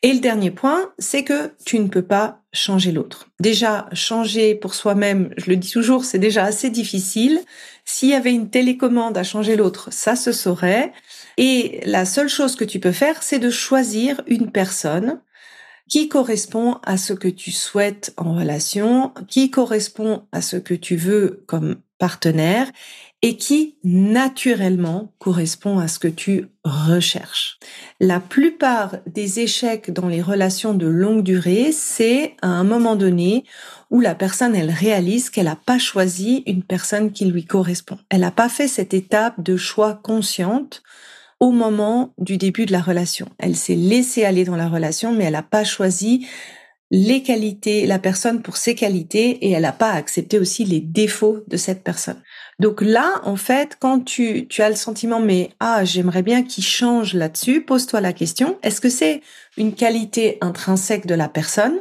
Et 0.04 0.12
le 0.12 0.18
dernier 0.18 0.50
point, 0.50 0.92
c'est 0.98 1.22
que 1.22 1.52
tu 1.64 1.78
ne 1.78 1.86
peux 1.86 2.02
pas 2.02 2.40
changer 2.52 2.90
l'autre. 2.90 3.28
Déjà, 3.38 3.88
changer 3.92 4.56
pour 4.56 4.74
soi-même, 4.74 5.32
je 5.36 5.48
le 5.48 5.56
dis 5.56 5.70
toujours, 5.70 6.04
c'est 6.04 6.18
déjà 6.18 6.44
assez 6.44 6.70
difficile. 6.70 7.40
S'il 7.84 8.08
y 8.08 8.14
avait 8.14 8.32
une 8.32 8.50
télécommande 8.50 9.16
à 9.16 9.22
changer 9.22 9.54
l'autre, 9.54 9.88
ça 9.92 10.16
se 10.16 10.32
saurait. 10.32 10.92
Et 11.36 11.80
la 11.84 12.04
seule 12.04 12.28
chose 12.28 12.56
que 12.56 12.64
tu 12.64 12.80
peux 12.80 12.92
faire, 12.92 13.22
c'est 13.22 13.38
de 13.38 13.50
choisir 13.50 14.20
une 14.26 14.50
personne 14.50 15.20
qui 15.88 16.08
correspond 16.08 16.78
à 16.84 16.96
ce 16.96 17.12
que 17.12 17.28
tu 17.28 17.52
souhaites 17.52 18.12
en 18.16 18.34
relation, 18.34 19.12
qui 19.28 19.50
correspond 19.50 20.26
à 20.32 20.42
ce 20.42 20.56
que 20.56 20.74
tu 20.74 20.96
veux 20.96 21.44
comme 21.46 21.76
partenaire 21.98 22.70
et 23.24 23.36
qui 23.36 23.76
naturellement 23.84 25.12
correspond 25.18 25.78
à 25.78 25.86
ce 25.86 26.00
que 26.00 26.08
tu 26.08 26.48
recherches. 26.64 27.58
La 28.00 28.18
plupart 28.18 28.96
des 29.06 29.38
échecs 29.38 29.92
dans 29.92 30.08
les 30.08 30.20
relations 30.20 30.74
de 30.74 30.86
longue 30.86 31.22
durée, 31.22 31.70
c'est 31.70 32.34
à 32.42 32.48
un 32.48 32.64
moment 32.64 32.96
donné 32.96 33.44
où 33.90 34.00
la 34.00 34.16
personne, 34.16 34.56
elle 34.56 34.70
réalise 34.70 35.30
qu'elle 35.30 35.44
n'a 35.44 35.56
pas 35.56 35.78
choisi 35.78 36.42
une 36.46 36.64
personne 36.64 37.12
qui 37.12 37.24
lui 37.26 37.44
correspond. 37.44 37.98
Elle 38.10 38.22
n'a 38.22 38.32
pas 38.32 38.48
fait 38.48 38.68
cette 38.68 38.92
étape 38.92 39.40
de 39.40 39.56
choix 39.56 39.94
consciente 39.94 40.82
au 41.38 41.52
moment 41.52 42.14
du 42.18 42.38
début 42.38 42.66
de 42.66 42.72
la 42.72 42.80
relation. 42.80 43.28
Elle 43.38 43.56
s'est 43.56 43.76
laissée 43.76 44.24
aller 44.24 44.44
dans 44.44 44.56
la 44.56 44.68
relation, 44.68 45.12
mais 45.12 45.24
elle 45.24 45.32
n'a 45.32 45.42
pas 45.42 45.64
choisi 45.64 46.26
les 46.92 47.22
qualités, 47.22 47.86
la 47.86 47.98
personne 47.98 48.42
pour 48.42 48.58
ses 48.58 48.74
qualités 48.74 49.30
et 49.46 49.50
elle 49.52 49.62
n'a 49.62 49.72
pas 49.72 49.92
accepté 49.92 50.38
aussi 50.38 50.64
les 50.64 50.80
défauts 50.80 51.42
de 51.48 51.56
cette 51.56 51.82
personne. 51.82 52.20
Donc 52.58 52.80
là, 52.80 53.20
en 53.24 53.36
fait, 53.36 53.76
quand 53.80 54.00
tu, 54.00 54.46
tu 54.48 54.62
as 54.62 54.68
le 54.68 54.76
sentiment, 54.76 55.20
mais 55.20 55.50
ah, 55.58 55.84
j'aimerais 55.84 56.22
bien 56.22 56.42
qu'il 56.42 56.64
change 56.64 57.14
là-dessus, 57.14 57.62
pose-toi 57.62 58.00
la 58.00 58.12
question, 58.12 58.58
est-ce 58.62 58.80
que 58.80 58.90
c'est 58.90 59.22
une 59.56 59.74
qualité 59.74 60.38
intrinsèque 60.40 61.06
de 61.06 61.14
la 61.14 61.28
personne 61.28 61.80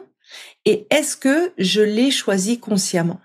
et 0.66 0.88
est-ce 0.90 1.18
que 1.18 1.52
je 1.58 1.82
l'ai 1.82 2.12
choisi 2.12 2.60
consciemment? 2.60 3.20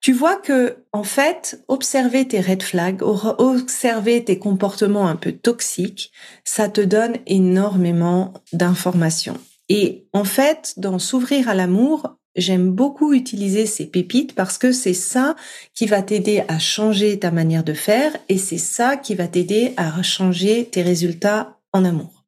Tu 0.00 0.12
vois 0.12 0.36
que, 0.36 0.84
en 0.92 1.02
fait, 1.02 1.62
observer 1.68 2.28
tes 2.28 2.40
red 2.40 2.62
flags, 2.62 3.02
observer 3.02 4.22
tes 4.22 4.38
comportements 4.38 5.08
un 5.08 5.16
peu 5.16 5.32
toxiques, 5.32 6.12
ça 6.44 6.68
te 6.68 6.80
donne 6.80 7.16
énormément 7.26 8.34
d'informations. 8.52 9.38
Et 9.68 10.06
en 10.12 10.24
fait, 10.24 10.74
dans 10.76 10.98
s'ouvrir 10.98 11.48
à 11.48 11.54
l'amour, 11.54 12.15
j'aime 12.36 12.70
beaucoup 12.70 13.12
utiliser 13.12 13.66
ces 13.66 13.86
pépites 13.86 14.34
parce 14.34 14.58
que 14.58 14.72
c'est 14.72 14.94
ça 14.94 15.36
qui 15.74 15.86
va 15.86 16.02
t'aider 16.02 16.44
à 16.48 16.58
changer 16.58 17.18
ta 17.18 17.30
manière 17.30 17.64
de 17.64 17.72
faire 17.72 18.16
et 18.28 18.38
c'est 18.38 18.58
ça 18.58 18.96
qui 18.96 19.14
va 19.14 19.26
t'aider 19.26 19.72
à 19.76 20.02
changer 20.02 20.66
tes 20.66 20.82
résultats 20.82 21.58
en 21.72 21.84
amour. 21.84 22.24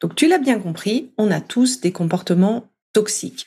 Donc 0.00 0.14
tu 0.14 0.28
l'as 0.28 0.38
bien 0.38 0.58
compris, 0.58 1.12
on 1.18 1.30
a 1.30 1.40
tous 1.40 1.80
des 1.80 1.92
comportements 1.92 2.64
toxiques. 2.92 3.46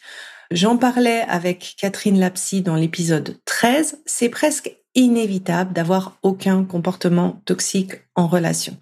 J'en 0.50 0.78
parlais 0.78 1.22
avec 1.28 1.76
Catherine 1.78 2.20
Lapsy 2.20 2.62
dans 2.62 2.76
l'épisode 2.76 3.38
13, 3.46 4.00
c'est 4.06 4.30
presque 4.30 4.76
inévitable 4.96 5.74
d'avoir 5.74 6.18
aucun 6.24 6.64
comportement 6.64 7.42
toxique 7.46 7.94
en 8.16 8.28
relation 8.28 8.78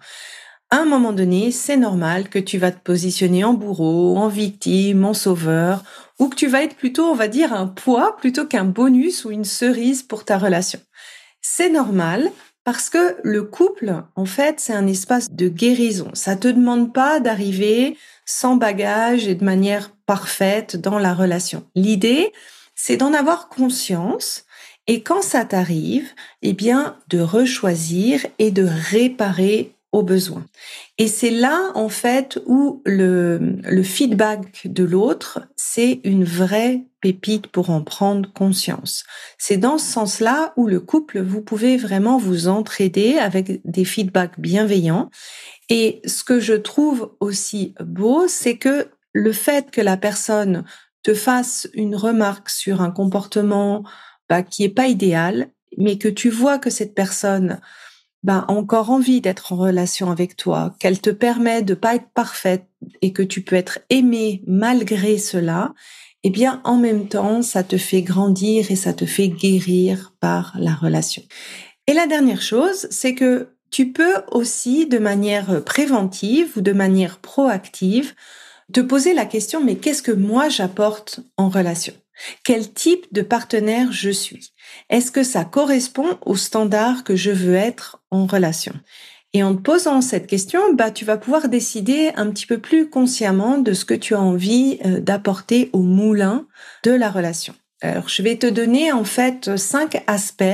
un 0.70 0.84
moment 0.84 1.12
donné, 1.12 1.52
c'est 1.52 1.76
normal 1.76 2.28
que 2.28 2.38
tu 2.38 2.58
vas 2.58 2.72
te 2.72 2.82
positionner 2.82 3.44
en 3.44 3.54
bourreau, 3.54 4.16
en 4.16 4.28
victime, 4.28 5.04
en 5.04 5.14
sauveur, 5.14 5.84
ou 6.18 6.28
que 6.28 6.36
tu 6.36 6.48
vas 6.48 6.62
être 6.62 6.76
plutôt, 6.76 7.04
on 7.04 7.14
va 7.14 7.28
dire, 7.28 7.52
un 7.52 7.66
poids 7.66 8.16
plutôt 8.16 8.46
qu'un 8.46 8.64
bonus 8.64 9.24
ou 9.24 9.30
une 9.30 9.44
cerise 9.44 10.02
pour 10.02 10.24
ta 10.24 10.38
relation. 10.38 10.80
C'est 11.40 11.70
normal 11.70 12.30
parce 12.64 12.90
que 12.90 13.16
le 13.22 13.44
couple, 13.44 13.94
en 14.16 14.24
fait, 14.24 14.58
c'est 14.58 14.72
un 14.72 14.88
espace 14.88 15.30
de 15.30 15.48
guérison. 15.48 16.10
Ça 16.14 16.34
te 16.34 16.48
demande 16.48 16.92
pas 16.92 17.20
d'arriver 17.20 17.96
sans 18.24 18.56
bagage 18.56 19.28
et 19.28 19.36
de 19.36 19.44
manière 19.44 19.92
parfaite 20.04 20.76
dans 20.76 20.98
la 20.98 21.14
relation. 21.14 21.64
L'idée, 21.76 22.32
c'est 22.74 22.96
d'en 22.96 23.12
avoir 23.12 23.48
conscience 23.48 24.44
et 24.88 25.02
quand 25.02 25.22
ça 25.22 25.44
t'arrive, 25.44 26.08
eh 26.42 26.52
bien, 26.52 26.96
de 27.08 27.20
rechoisir 27.20 28.26
et 28.40 28.50
de 28.50 28.66
réparer 28.90 29.75
besoin. 30.02 30.44
Et 30.98 31.08
c'est 31.08 31.30
là, 31.30 31.70
en 31.74 31.88
fait, 31.88 32.38
où 32.46 32.82
le, 32.84 33.56
le 33.62 33.82
feedback 33.82 34.66
de 34.66 34.84
l'autre, 34.84 35.40
c'est 35.56 36.00
une 36.04 36.24
vraie 36.24 36.84
pépite 37.00 37.48
pour 37.48 37.70
en 37.70 37.82
prendre 37.82 38.32
conscience. 38.32 39.04
C'est 39.38 39.56
dans 39.56 39.78
ce 39.78 39.86
sens-là 39.86 40.52
où 40.56 40.66
le 40.66 40.80
couple, 40.80 41.20
vous 41.20 41.42
pouvez 41.42 41.76
vraiment 41.76 42.18
vous 42.18 42.48
entraider 42.48 43.18
avec 43.18 43.60
des 43.64 43.84
feedbacks 43.84 44.40
bienveillants. 44.40 45.10
Et 45.68 46.00
ce 46.04 46.24
que 46.24 46.40
je 46.40 46.54
trouve 46.54 47.14
aussi 47.20 47.74
beau, 47.80 48.28
c'est 48.28 48.56
que 48.56 48.88
le 49.12 49.32
fait 49.32 49.70
que 49.70 49.80
la 49.80 49.96
personne 49.96 50.64
te 51.02 51.14
fasse 51.14 51.68
une 51.74 51.96
remarque 51.96 52.50
sur 52.50 52.82
un 52.82 52.90
comportement 52.90 53.84
bah, 54.28 54.42
qui 54.42 54.64
est 54.64 54.68
pas 54.68 54.88
idéal, 54.88 55.48
mais 55.78 55.98
que 55.98 56.08
tu 56.08 56.30
vois 56.30 56.58
que 56.58 56.70
cette 56.70 56.94
personne 56.94 57.60
ben, 58.22 58.44
encore 58.48 58.90
envie 58.90 59.20
d'être 59.20 59.52
en 59.52 59.56
relation 59.56 60.10
avec 60.10 60.36
toi, 60.36 60.74
qu'elle 60.80 61.00
te 61.00 61.10
permet 61.10 61.62
de 61.62 61.74
pas 61.74 61.94
être 61.94 62.10
parfaite 62.14 62.66
et 63.02 63.12
que 63.12 63.22
tu 63.22 63.42
peux 63.42 63.56
être 63.56 63.78
aimé 63.90 64.42
malgré 64.46 65.18
cela, 65.18 65.74
eh 66.24 66.30
bien, 66.30 66.60
en 66.64 66.76
même 66.76 67.08
temps, 67.08 67.42
ça 67.42 67.62
te 67.62 67.76
fait 67.76 68.02
grandir 68.02 68.70
et 68.70 68.76
ça 68.76 68.92
te 68.92 69.06
fait 69.06 69.28
guérir 69.28 70.14
par 70.18 70.56
la 70.58 70.74
relation. 70.74 71.22
Et 71.86 71.94
la 71.94 72.06
dernière 72.06 72.42
chose, 72.42 72.88
c'est 72.90 73.14
que 73.14 73.50
tu 73.70 73.92
peux 73.92 74.14
aussi, 74.32 74.86
de 74.86 74.98
manière 74.98 75.62
préventive 75.64 76.52
ou 76.56 76.60
de 76.62 76.72
manière 76.72 77.18
proactive, 77.18 78.14
te 78.72 78.80
poser 78.80 79.14
la 79.14 79.26
question, 79.26 79.62
mais 79.62 79.76
qu'est-ce 79.76 80.02
que 80.02 80.12
moi 80.12 80.48
j'apporte 80.48 81.20
en 81.36 81.48
relation? 81.48 81.94
Quel 82.44 82.72
type 82.72 83.06
de 83.12 83.22
partenaire 83.22 83.92
je 83.92 84.10
suis? 84.10 84.52
Est-ce 84.90 85.10
que 85.10 85.22
ça 85.22 85.44
correspond 85.44 86.18
aux 86.24 86.36
standards 86.36 87.04
que 87.04 87.16
je 87.16 87.30
veux 87.30 87.54
être 87.54 88.02
en 88.10 88.26
relation? 88.26 88.72
Et 89.32 89.42
en 89.42 89.54
te 89.54 89.60
posant 89.60 90.00
cette 90.00 90.26
question, 90.26 90.60
bah, 90.74 90.90
tu 90.90 91.04
vas 91.04 91.18
pouvoir 91.18 91.48
décider 91.48 92.10
un 92.16 92.30
petit 92.30 92.46
peu 92.46 92.58
plus 92.58 92.88
consciemment 92.88 93.58
de 93.58 93.74
ce 93.74 93.84
que 93.84 93.94
tu 93.94 94.14
as 94.14 94.20
envie 94.20 94.78
euh, 94.86 95.00
d'apporter 95.00 95.68
au 95.72 95.82
moulin 95.82 96.46
de 96.84 96.92
la 96.92 97.10
relation. 97.10 97.54
Alors, 97.82 98.08
je 98.08 98.22
vais 98.22 98.36
te 98.36 98.46
donner 98.46 98.92
en 98.92 99.04
fait 99.04 99.56
cinq 99.58 100.02
aspects 100.06 100.44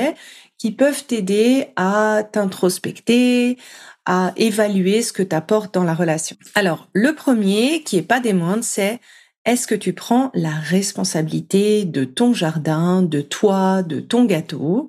qui 0.58 0.72
peuvent 0.72 1.04
t'aider 1.04 1.68
à 1.76 2.22
t'introspecter, 2.32 3.56
à 4.04 4.32
évaluer 4.36 5.02
ce 5.02 5.12
que 5.12 5.22
tu 5.22 5.36
apportes 5.36 5.74
dans 5.74 5.84
la 5.84 5.94
relation. 5.94 6.36
Alors, 6.54 6.88
le 6.92 7.14
premier, 7.14 7.82
qui 7.84 7.98
est 7.98 8.02
pas 8.02 8.20
des 8.20 8.32
moindres, 8.32 8.64
c'est 8.64 9.00
est-ce 9.44 9.66
que 9.66 9.74
tu 9.74 9.92
prends 9.92 10.30
la 10.34 10.54
responsabilité 10.54 11.84
de 11.84 12.04
ton 12.04 12.32
jardin, 12.32 13.02
de 13.02 13.20
toi, 13.20 13.82
de 13.82 14.00
ton 14.00 14.24
gâteau 14.24 14.88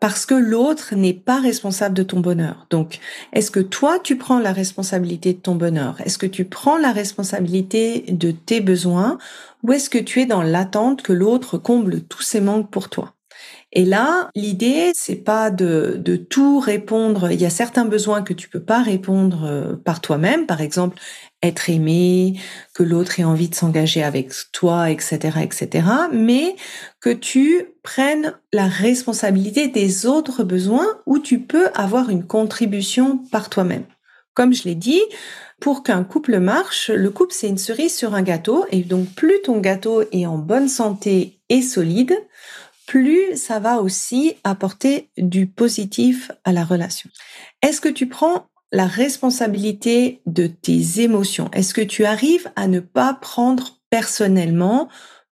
parce 0.00 0.26
que 0.26 0.34
l'autre 0.34 0.94
n'est 0.94 1.14
pas 1.14 1.40
responsable 1.40 1.94
de 1.94 2.04
ton 2.04 2.20
bonheur? 2.20 2.66
Donc, 2.70 3.00
est-ce 3.32 3.50
que 3.50 3.60
toi, 3.60 3.98
tu 3.98 4.16
prends 4.16 4.38
la 4.38 4.52
responsabilité 4.52 5.32
de 5.32 5.40
ton 5.40 5.56
bonheur? 5.56 6.00
Est-ce 6.04 6.18
que 6.18 6.26
tu 6.26 6.44
prends 6.44 6.78
la 6.78 6.92
responsabilité 6.92 8.04
de 8.08 8.30
tes 8.30 8.60
besoins 8.60 9.18
Ou 9.64 9.72
est-ce 9.72 9.90
que 9.90 9.98
tu 9.98 10.20
es 10.20 10.26
dans 10.26 10.42
l'attente 10.42 11.02
que 11.02 11.12
l'autre 11.12 11.58
comble 11.58 12.02
tous 12.02 12.22
ses 12.22 12.40
manques 12.40 12.70
pour 12.70 12.90
toi? 12.90 13.14
Et 13.72 13.84
là, 13.84 14.30
l'idée, 14.34 14.92
c'est 14.94 15.16
pas 15.16 15.50
de, 15.50 15.96
de 15.98 16.16
tout 16.16 16.58
répondre. 16.58 17.30
Il 17.30 17.40
y 17.40 17.44
a 17.44 17.50
certains 17.50 17.84
besoins 17.84 18.22
que 18.22 18.32
tu 18.32 18.48
peux 18.48 18.62
pas 18.62 18.82
répondre 18.82 19.44
euh, 19.44 19.76
par 19.76 20.00
toi-même. 20.00 20.46
Par 20.46 20.62
exemple, 20.62 20.98
être 21.42 21.70
aimé, 21.70 22.38
que 22.74 22.82
l'autre 22.82 23.20
ait 23.20 23.24
envie 23.24 23.48
de 23.48 23.54
s'engager 23.54 24.02
avec 24.02 24.32
toi, 24.52 24.90
etc., 24.90 25.38
etc. 25.42 25.86
Mais 26.12 26.56
que 27.00 27.10
tu 27.10 27.66
prennes 27.82 28.34
la 28.52 28.66
responsabilité 28.66 29.68
des 29.68 30.06
autres 30.06 30.42
besoins 30.42 30.86
où 31.06 31.18
tu 31.18 31.40
peux 31.40 31.68
avoir 31.74 32.10
une 32.10 32.26
contribution 32.26 33.18
par 33.30 33.50
toi-même. 33.50 33.84
Comme 34.34 34.52
je 34.52 34.64
l'ai 34.64 34.74
dit, 34.74 35.02
pour 35.60 35.82
qu'un 35.82 36.04
couple 36.04 36.38
marche, 36.38 36.90
le 36.90 37.10
couple 37.10 37.34
c'est 37.34 37.48
une 37.48 37.58
cerise 37.58 37.96
sur 37.96 38.14
un 38.14 38.22
gâteau 38.22 38.64
et 38.70 38.82
donc 38.82 39.08
plus 39.08 39.42
ton 39.42 39.58
gâteau 39.58 40.04
est 40.12 40.26
en 40.26 40.38
bonne 40.38 40.68
santé 40.68 41.40
et 41.48 41.62
solide, 41.62 42.14
plus 42.86 43.36
ça 43.36 43.58
va 43.58 43.82
aussi 43.82 44.36
apporter 44.44 45.10
du 45.18 45.46
positif 45.46 46.30
à 46.44 46.52
la 46.52 46.64
relation. 46.64 47.10
Est-ce 47.62 47.80
que 47.80 47.88
tu 47.88 48.08
prends 48.08 48.46
la 48.72 48.86
responsabilité 48.86 50.20
de 50.26 50.46
tes 50.46 51.00
émotions 51.00 51.50
Est-ce 51.52 51.74
que 51.74 51.80
tu 51.80 52.04
arrives 52.04 52.50
à 52.56 52.68
ne 52.68 52.80
pas 52.80 53.14
prendre 53.14 53.78
personnellement 53.90 54.88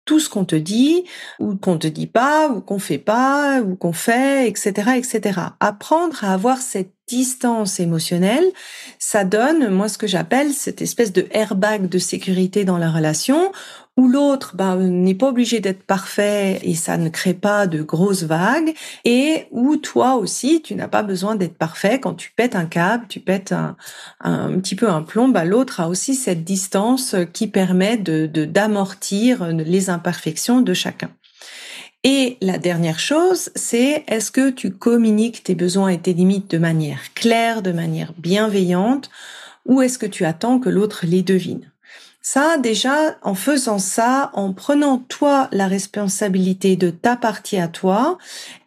tout 0.06 0.20
ce 0.20 0.30
qu'on 0.30 0.44
te 0.44 0.56
dit 0.56 1.04
ou 1.38 1.56
qu'on 1.56 1.78
te 1.78 1.86
dit 1.86 2.06
pas 2.06 2.48
ou 2.48 2.60
qu'on 2.60 2.78
fait 2.78 2.98
pas 2.98 3.60
ou 3.60 3.76
qu'on 3.76 3.92
fait, 3.92 4.48
etc., 4.48 4.92
etc. 4.96 5.40
Apprendre 5.60 6.24
à 6.24 6.32
avoir 6.32 6.58
cette 6.58 6.95
distance 7.08 7.80
émotionnelle, 7.80 8.44
ça 8.98 9.24
donne, 9.24 9.68
moi, 9.68 9.88
ce 9.88 9.98
que 9.98 10.06
j'appelle 10.06 10.52
cette 10.52 10.82
espèce 10.82 11.12
de 11.12 11.26
airbag 11.30 11.88
de 11.88 11.98
sécurité 11.98 12.64
dans 12.64 12.78
la 12.78 12.90
relation 12.90 13.52
où 13.96 14.08
l'autre 14.08 14.56
ben, 14.56 14.76
n'est 14.76 15.14
pas 15.14 15.28
obligé 15.28 15.60
d'être 15.60 15.82
parfait 15.82 16.58
et 16.62 16.74
ça 16.74 16.98
ne 16.98 17.08
crée 17.08 17.32
pas 17.32 17.66
de 17.66 17.82
grosses 17.82 18.24
vagues, 18.24 18.74
et 19.04 19.46
où 19.50 19.76
toi 19.76 20.16
aussi, 20.16 20.60
tu 20.62 20.74
n'as 20.74 20.88
pas 20.88 21.02
besoin 21.02 21.34
d'être 21.34 21.56
parfait. 21.56 21.98
Quand 21.98 22.14
tu 22.14 22.30
pètes 22.36 22.56
un 22.56 22.66
câble, 22.66 23.06
tu 23.08 23.20
pètes 23.20 23.52
un, 23.52 23.76
un 24.20 24.58
petit 24.58 24.76
peu 24.76 24.88
un 24.90 25.02
plomb, 25.02 25.28
ben, 25.28 25.44
l'autre 25.44 25.80
a 25.80 25.88
aussi 25.88 26.14
cette 26.14 26.44
distance 26.44 27.16
qui 27.32 27.46
permet 27.48 27.96
de 27.96 28.26
d'amortir 28.26 29.46
les 29.46 29.88
imperfections 29.88 30.60
de 30.60 30.74
chacun. 30.74 31.10
Et 32.08 32.36
la 32.40 32.56
dernière 32.56 33.00
chose, 33.00 33.50
c'est 33.56 34.04
est-ce 34.06 34.30
que 34.30 34.50
tu 34.50 34.70
communiques 34.70 35.42
tes 35.42 35.56
besoins 35.56 35.88
et 35.88 35.98
tes 35.98 36.12
limites 36.12 36.48
de 36.48 36.56
manière 36.56 37.12
claire, 37.14 37.62
de 37.62 37.72
manière 37.72 38.12
bienveillante, 38.16 39.10
ou 39.64 39.82
est-ce 39.82 39.98
que 39.98 40.06
tu 40.06 40.24
attends 40.24 40.60
que 40.60 40.68
l'autre 40.68 41.04
les 41.04 41.22
devine? 41.22 41.72
Ça, 42.22 42.58
déjà, 42.58 43.16
en 43.22 43.34
faisant 43.34 43.80
ça, 43.80 44.30
en 44.34 44.52
prenant 44.52 44.98
toi 44.98 45.48
la 45.50 45.66
responsabilité 45.66 46.76
de 46.76 46.90
ta 46.90 47.16
partie 47.16 47.58
à 47.58 47.66
toi 47.66 48.18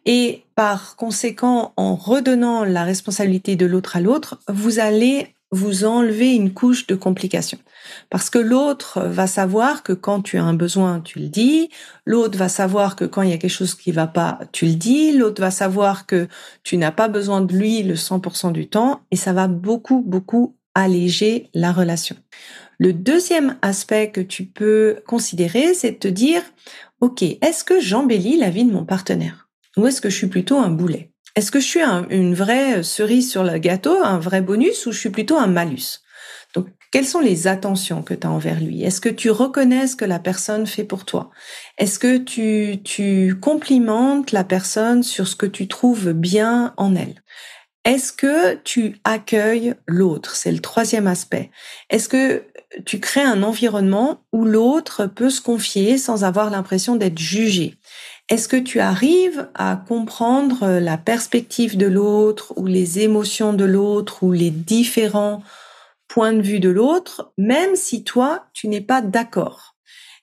et 0.04 0.44
par 0.54 0.96
conséquent 0.96 1.72
en 1.78 1.96
redonnant 1.96 2.64
la 2.64 2.84
responsabilité 2.84 3.56
de 3.56 3.64
l'autre 3.64 3.96
à 3.96 4.02
l'autre, 4.02 4.38
vous 4.48 4.80
allez 4.80 5.34
vous 5.50 5.84
enlever 5.84 6.34
une 6.34 6.52
couche 6.52 6.86
de 6.86 6.94
complications. 6.94 7.58
Parce 8.10 8.30
que 8.30 8.38
l'autre 8.38 9.00
va 9.00 9.26
savoir 9.26 9.82
que 9.82 9.92
quand 9.92 10.22
tu 10.22 10.38
as 10.38 10.44
un 10.44 10.54
besoin, 10.54 11.00
tu 11.00 11.18
le 11.18 11.28
dis. 11.28 11.70
L'autre 12.04 12.38
va 12.38 12.48
savoir 12.48 12.96
que 12.96 13.04
quand 13.04 13.22
il 13.22 13.30
y 13.30 13.32
a 13.32 13.38
quelque 13.38 13.50
chose 13.50 13.74
qui 13.74 13.92
va 13.92 14.06
pas, 14.06 14.40
tu 14.52 14.66
le 14.66 14.74
dis. 14.74 15.12
L'autre 15.12 15.40
va 15.40 15.50
savoir 15.50 16.06
que 16.06 16.28
tu 16.62 16.76
n'as 16.76 16.92
pas 16.92 17.08
besoin 17.08 17.40
de 17.40 17.54
lui 17.54 17.82
le 17.82 17.94
100% 17.94 18.52
du 18.52 18.68
temps. 18.68 19.02
Et 19.10 19.16
ça 19.16 19.32
va 19.32 19.48
beaucoup, 19.48 20.02
beaucoup 20.02 20.56
alléger 20.74 21.50
la 21.54 21.72
relation. 21.72 22.16
Le 22.78 22.92
deuxième 22.92 23.58
aspect 23.62 24.10
que 24.10 24.20
tu 24.20 24.46
peux 24.46 25.00
considérer, 25.06 25.74
c'est 25.74 25.92
de 25.92 25.96
te 25.98 26.08
dire, 26.08 26.42
OK, 27.00 27.22
est-ce 27.22 27.64
que 27.64 27.80
j'embellis 27.80 28.36
la 28.36 28.50
vie 28.50 28.64
de 28.64 28.72
mon 28.72 28.84
partenaire? 28.84 29.48
Ou 29.76 29.86
est-ce 29.86 30.00
que 30.00 30.10
je 30.10 30.16
suis 30.16 30.26
plutôt 30.28 30.58
un 30.58 30.70
boulet? 30.70 31.12
Est-ce 31.36 31.50
que 31.50 31.60
je 31.60 31.66
suis 31.66 31.80
une 32.10 32.34
vraie 32.34 32.82
cerise 32.82 33.30
sur 33.30 33.44
le 33.44 33.58
gâteau, 33.58 34.02
un 34.02 34.18
vrai 34.18 34.40
bonus, 34.40 34.86
ou 34.86 34.92
je 34.92 34.98
suis 34.98 35.10
plutôt 35.10 35.38
un 35.38 35.46
malus? 35.46 36.00
Quelles 36.90 37.06
sont 37.06 37.20
les 37.20 37.46
attentions 37.46 38.02
que 38.02 38.14
tu 38.14 38.26
as 38.26 38.30
envers 38.30 38.60
lui? 38.60 38.82
Est-ce 38.82 39.00
que 39.00 39.08
tu 39.08 39.30
reconnais 39.30 39.86
ce 39.86 39.96
que 39.96 40.04
la 40.04 40.18
personne 40.18 40.66
fait 40.66 40.84
pour 40.84 41.04
toi? 41.04 41.30
Est-ce 41.78 41.98
que 41.98 42.16
tu, 42.16 42.82
tu 42.82 43.36
complimentes 43.40 44.32
la 44.32 44.44
personne 44.44 45.02
sur 45.02 45.28
ce 45.28 45.36
que 45.36 45.46
tu 45.46 45.68
trouves 45.68 46.12
bien 46.12 46.74
en 46.76 46.96
elle? 46.96 47.22
Est-ce 47.84 48.12
que 48.12 48.56
tu 48.56 48.96
accueilles 49.04 49.74
l'autre? 49.86 50.36
C'est 50.36 50.52
le 50.52 50.58
troisième 50.58 51.06
aspect. 51.06 51.50
Est-ce 51.88 52.08
que 52.08 52.44
tu 52.84 53.00
crées 53.00 53.22
un 53.22 53.42
environnement 53.42 54.20
où 54.32 54.44
l'autre 54.44 55.06
peut 55.06 55.30
se 55.30 55.40
confier 55.40 55.96
sans 55.96 56.24
avoir 56.24 56.50
l'impression 56.50 56.96
d'être 56.96 57.18
jugé? 57.18 57.76
Est-ce 58.28 58.48
que 58.48 58.56
tu 58.56 58.80
arrives 58.80 59.48
à 59.54 59.82
comprendre 59.88 60.78
la 60.78 60.98
perspective 60.98 61.76
de 61.76 61.86
l'autre 61.86 62.52
ou 62.56 62.66
les 62.66 62.98
émotions 62.98 63.54
de 63.54 63.64
l'autre 63.64 64.22
ou 64.22 64.32
les 64.32 64.50
différents 64.50 65.42
points 66.10 66.32
de 66.32 66.42
vue 66.42 66.60
de 66.60 66.68
l'autre, 66.68 67.32
même 67.38 67.76
si 67.76 68.02
toi, 68.02 68.46
tu 68.52 68.66
n'es 68.68 68.80
pas 68.80 69.00
d'accord 69.00 69.76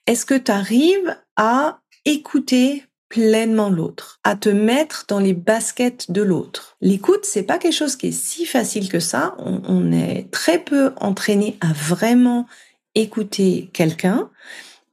Est-ce 0.06 0.25
que 0.25 0.38
tu 0.38 0.51
arrives 0.51 1.17
à 1.38 1.79
écouter 2.03 2.84
pleinement 3.08 3.70
l'autre, 3.70 4.20
à 4.25 4.36
te 4.36 4.50
mettre 4.50 5.06
dans 5.08 5.20
les 5.20 5.34
baskets 5.34 6.12
de 6.12 6.22
l'autre? 6.22 6.75
L'écoute, 6.82 7.24
c'est 7.24 7.44
pas 7.44 7.58
quelque 7.58 7.74
chose 7.74 7.96
qui 7.96 8.08
est 8.08 8.12
si 8.12 8.46
facile 8.46 8.89
que 8.89 9.00
ça. 9.00 9.36
On, 9.39 9.62
on 9.65 9.91
est 9.94 10.29
très 10.29 10.60
peu 10.60 10.91
entraîné 10.98 11.58
à 11.62 11.72
vraiment 11.72 12.48
écouter 12.94 13.70
quelqu'un. 13.72 14.29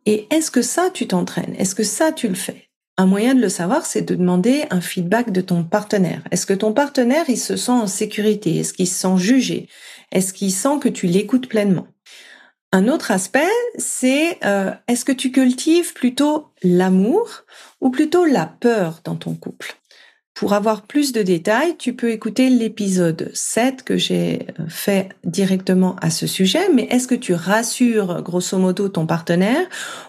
Et 0.06 0.28
est-ce 0.30 0.52
que 0.52 0.62
ça, 0.62 0.90
tu 0.94 1.08
t'entraînes? 1.08 1.56
Est-ce 1.58 1.74
que 1.74 1.82
ça, 1.82 2.12
tu 2.12 2.28
le 2.28 2.34
fais? 2.34 2.63
Un 2.96 3.06
moyen 3.06 3.34
de 3.34 3.40
le 3.40 3.48
savoir, 3.48 3.86
c'est 3.86 4.02
de 4.02 4.14
demander 4.14 4.64
un 4.70 4.80
feedback 4.80 5.32
de 5.32 5.40
ton 5.40 5.64
partenaire. 5.64 6.22
Est-ce 6.30 6.46
que 6.46 6.54
ton 6.54 6.72
partenaire, 6.72 7.24
il 7.28 7.38
se 7.38 7.56
sent 7.56 7.72
en 7.72 7.86
sécurité? 7.86 8.58
Est-ce 8.58 8.72
qu'il 8.72 8.86
se 8.86 8.94
sent 8.94 9.18
jugé? 9.18 9.68
Est-ce 10.12 10.32
qu'il 10.32 10.52
sent 10.52 10.78
que 10.80 10.88
tu 10.88 11.06
l'écoutes 11.06 11.48
pleinement? 11.48 11.88
Un 12.72 12.88
autre 12.88 13.10
aspect, 13.10 13.50
c'est 13.78 14.38
euh, 14.44 14.72
est-ce 14.88 15.04
que 15.04 15.12
tu 15.12 15.30
cultives 15.32 15.92
plutôt 15.92 16.48
l'amour 16.62 17.44
ou 17.80 17.90
plutôt 17.90 18.24
la 18.24 18.46
peur 18.46 19.00
dans 19.04 19.16
ton 19.16 19.34
couple? 19.34 19.76
Pour 20.34 20.52
avoir 20.52 20.82
plus 20.82 21.12
de 21.12 21.22
détails, 21.22 21.76
tu 21.76 21.94
peux 21.94 22.10
écouter 22.10 22.50
l'épisode 22.50 23.30
7 23.32 23.84
que 23.84 23.96
j'ai 23.96 24.46
euh, 24.58 24.64
fait 24.68 25.10
directement 25.22 25.94
à 26.02 26.10
ce 26.10 26.26
sujet, 26.26 26.68
mais 26.74 26.88
est-ce 26.90 27.06
que 27.06 27.14
tu 27.14 27.34
rassures 27.34 28.22
grosso 28.22 28.58
modo 28.58 28.88
ton 28.88 29.06
partenaire 29.06 29.66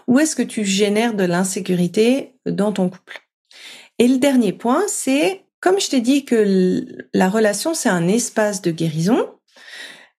ou 0.08 0.18
est-ce 0.18 0.34
que 0.34 0.42
tu 0.42 0.64
génères 0.64 1.14
de 1.14 1.24
l'insécurité 1.24 2.35
dans 2.46 2.72
ton 2.72 2.88
couple. 2.88 3.22
Et 3.98 4.08
le 4.08 4.18
dernier 4.18 4.52
point, 4.52 4.82
c'est, 4.88 5.44
comme 5.60 5.80
je 5.80 5.88
t'ai 5.88 6.00
dit 6.00 6.24
que 6.24 6.84
la 7.12 7.28
relation, 7.28 7.74
c'est 7.74 7.88
un 7.88 8.08
espace 8.08 8.62
de 8.62 8.70
guérison, 8.70 9.30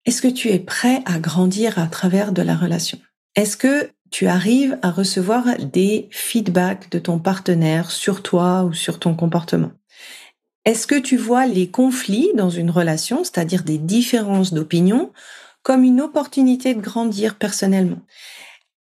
est-ce 0.06 0.22
que 0.22 0.28
tu 0.28 0.50
es 0.50 0.60
prêt 0.60 1.02
à 1.06 1.20
grandir 1.20 1.80
à 1.80 1.88
travers 1.88 2.32
de 2.32 2.42
la 2.42 2.56
relation? 2.56 3.00
Est-ce 3.36 3.58
que 3.58 3.92
tu 4.10 4.28
arrives 4.28 4.80
à 4.82 4.90
recevoir 4.90 5.44
des 5.60 6.08
feedbacks 6.12 6.90
de 6.92 7.00
ton 7.00 7.20
partenaire 7.20 7.92
sur 7.92 8.24
toi 8.24 8.64
ou 8.64 8.74
sur 8.74 9.00
ton 9.00 9.16
comportement? 9.16 9.72
Est-ce 10.66 10.88
que 10.88 11.00
tu 11.00 11.18
vois 11.18 11.46
les 11.46 11.70
conflits 11.70 12.32
dans 12.36 12.50
une 12.50 12.72
relation, 12.72 13.24
c'est-à-dire 13.24 13.64
des 13.64 13.78
différences 13.78 14.54
d'opinion, 14.54 15.12
comme 15.62 15.84
une 15.84 16.02
opportunité 16.02 16.74
de 16.74 16.82
grandir 16.82 17.36
personnellement? 17.36 18.00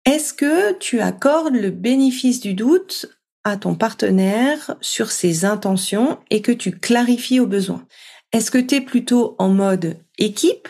Est-ce 0.04 0.32
que 0.32 0.74
tu 0.78 1.00
accordes 1.00 1.56
le 1.56 1.70
bénéfice 1.70 2.40
du 2.40 2.54
doute 2.54 3.06
à 3.46 3.56
ton 3.56 3.76
partenaire 3.76 4.74
sur 4.80 5.12
ses 5.12 5.44
intentions 5.44 6.18
et 6.30 6.42
que 6.42 6.50
tu 6.50 6.72
clarifies 6.72 7.38
au 7.38 7.46
besoin 7.46 7.86
Est-ce 8.32 8.50
que 8.50 8.58
tu 8.58 8.74
es 8.74 8.80
plutôt 8.80 9.36
en 9.38 9.50
mode 9.50 9.98
équipe 10.18 10.68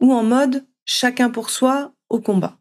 ou 0.00 0.14
en 0.14 0.22
mode 0.22 0.64
chacun 0.86 1.28
pour 1.28 1.50
soi 1.50 1.92
au 2.08 2.18
combat? 2.18 2.56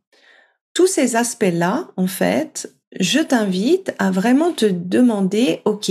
Tous 0.73 0.85
ces 0.85 1.15
aspects-là, 1.15 1.87
en 1.95 2.07
fait, 2.07 2.73
je 2.99 3.19
t'invite 3.19 3.95
à 3.99 4.11
vraiment 4.11 4.51
te 4.51 4.65
demander, 4.65 5.61
OK, 5.63 5.89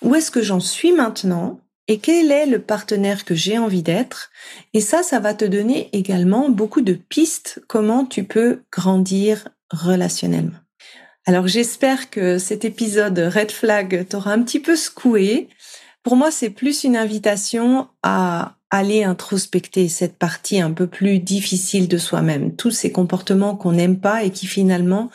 où 0.00 0.14
est-ce 0.14 0.30
que 0.30 0.42
j'en 0.42 0.60
suis 0.60 0.92
maintenant 0.92 1.60
et 1.88 1.98
quel 1.98 2.32
est 2.32 2.46
le 2.46 2.62
partenaire 2.62 3.26
que 3.26 3.34
j'ai 3.34 3.58
envie 3.58 3.82
d'être? 3.82 4.30
Et 4.72 4.80
ça, 4.80 5.02
ça 5.02 5.20
va 5.20 5.34
te 5.34 5.44
donner 5.44 5.90
également 5.92 6.48
beaucoup 6.48 6.80
de 6.80 6.94
pistes 6.94 7.62
comment 7.68 8.06
tu 8.06 8.24
peux 8.24 8.62
grandir 8.72 9.50
relationnellement. 9.70 10.63
Alors 11.26 11.48
j'espère 11.48 12.10
que 12.10 12.38
cet 12.38 12.64
épisode 12.64 13.18
Red 13.18 13.50
Flag 13.50 14.06
t'aura 14.08 14.32
un 14.32 14.42
petit 14.42 14.60
peu 14.60 14.76
secoué. 14.76 15.48
Pour 16.02 16.16
moi, 16.16 16.30
c'est 16.30 16.50
plus 16.50 16.84
une 16.84 16.96
invitation 16.96 17.88
à 18.02 18.56
aller 18.70 19.04
introspecter 19.04 19.88
cette 19.88 20.18
partie 20.18 20.60
un 20.60 20.72
peu 20.72 20.86
plus 20.86 21.18
difficile 21.20 21.88
de 21.88 21.96
soi-même, 21.96 22.56
tous 22.56 22.72
ces 22.72 22.92
comportements 22.92 23.56
qu'on 23.56 23.72
n'aime 23.72 24.00
pas 24.00 24.24
et 24.24 24.30
qui 24.30 24.46
finalement 24.46 25.10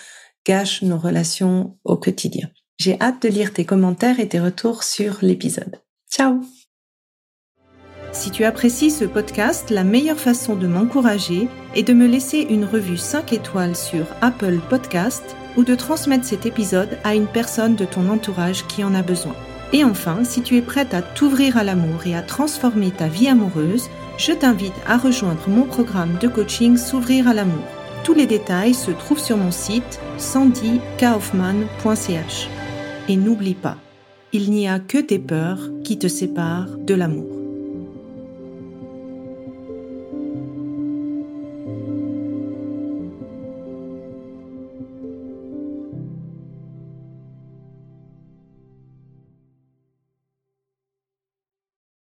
gâchent 0.47 0.81
nos 0.81 0.97
relations 0.97 1.77
au 1.83 1.97
quotidien. 1.97 2.49
J'ai 2.79 2.99
hâte 3.01 3.21
de 3.21 3.29
lire 3.29 3.53
tes 3.53 3.65
commentaires 3.65 4.19
et 4.19 4.29
tes 4.29 4.39
retours 4.39 4.83
sur 4.83 5.19
l'épisode. 5.21 5.81
Ciao 6.09 6.41
Si 8.11 8.31
tu 8.31 8.43
apprécies 8.43 8.89
ce 8.89 9.05
podcast, 9.05 9.69
la 9.69 9.83
meilleure 9.83 10.19
façon 10.19 10.55
de 10.55 10.65
m'encourager 10.65 11.47
est 11.75 11.83
de 11.83 11.93
me 11.93 12.07
laisser 12.07 12.47
une 12.49 12.65
revue 12.65 12.97
5 12.97 13.33
étoiles 13.33 13.75
sur 13.75 14.07
Apple 14.21 14.57
Podcast 14.69 15.35
ou 15.57 15.63
de 15.63 15.75
transmettre 15.75 16.25
cet 16.25 16.47
épisode 16.47 16.97
à 17.03 17.13
une 17.13 17.27
personne 17.27 17.75
de 17.75 17.85
ton 17.85 18.09
entourage 18.09 18.65
qui 18.67 18.83
en 18.83 18.95
a 18.95 19.03
besoin. 19.03 19.35
Et 19.73 19.83
enfin, 19.83 20.23
si 20.23 20.41
tu 20.41 20.57
es 20.57 20.61
prête 20.61 20.95
à 20.95 21.03
t'ouvrir 21.03 21.57
à 21.57 21.63
l'amour 21.63 22.07
et 22.07 22.15
à 22.15 22.23
transformer 22.23 22.89
ta 22.89 23.07
vie 23.07 23.27
amoureuse, 23.27 23.89
je 24.17 24.31
t'invite 24.31 24.73
à 24.87 24.97
rejoindre 24.97 25.47
mon 25.47 25.61
programme 25.63 26.17
de 26.19 26.27
coaching 26.27 26.77
S'ouvrir 26.77 27.27
à 27.27 27.35
l'amour. 27.35 27.63
Tous 28.03 28.15
les 28.15 28.25
détails 28.25 28.73
se 28.73 28.89
trouvent 28.91 29.19
sur 29.19 29.37
mon 29.37 29.51
site 29.51 29.99
sandykaufman.ch. 30.17 32.49
Et 33.07 33.15
n'oublie 33.15 33.53
pas, 33.53 33.77
il 34.33 34.49
n'y 34.49 34.67
a 34.67 34.79
que 34.79 34.97
tes 34.97 35.19
peurs 35.19 35.69
qui 35.83 35.99
te 35.99 36.07
séparent 36.07 36.75
de 36.79 36.95
l'amour. 36.95 37.38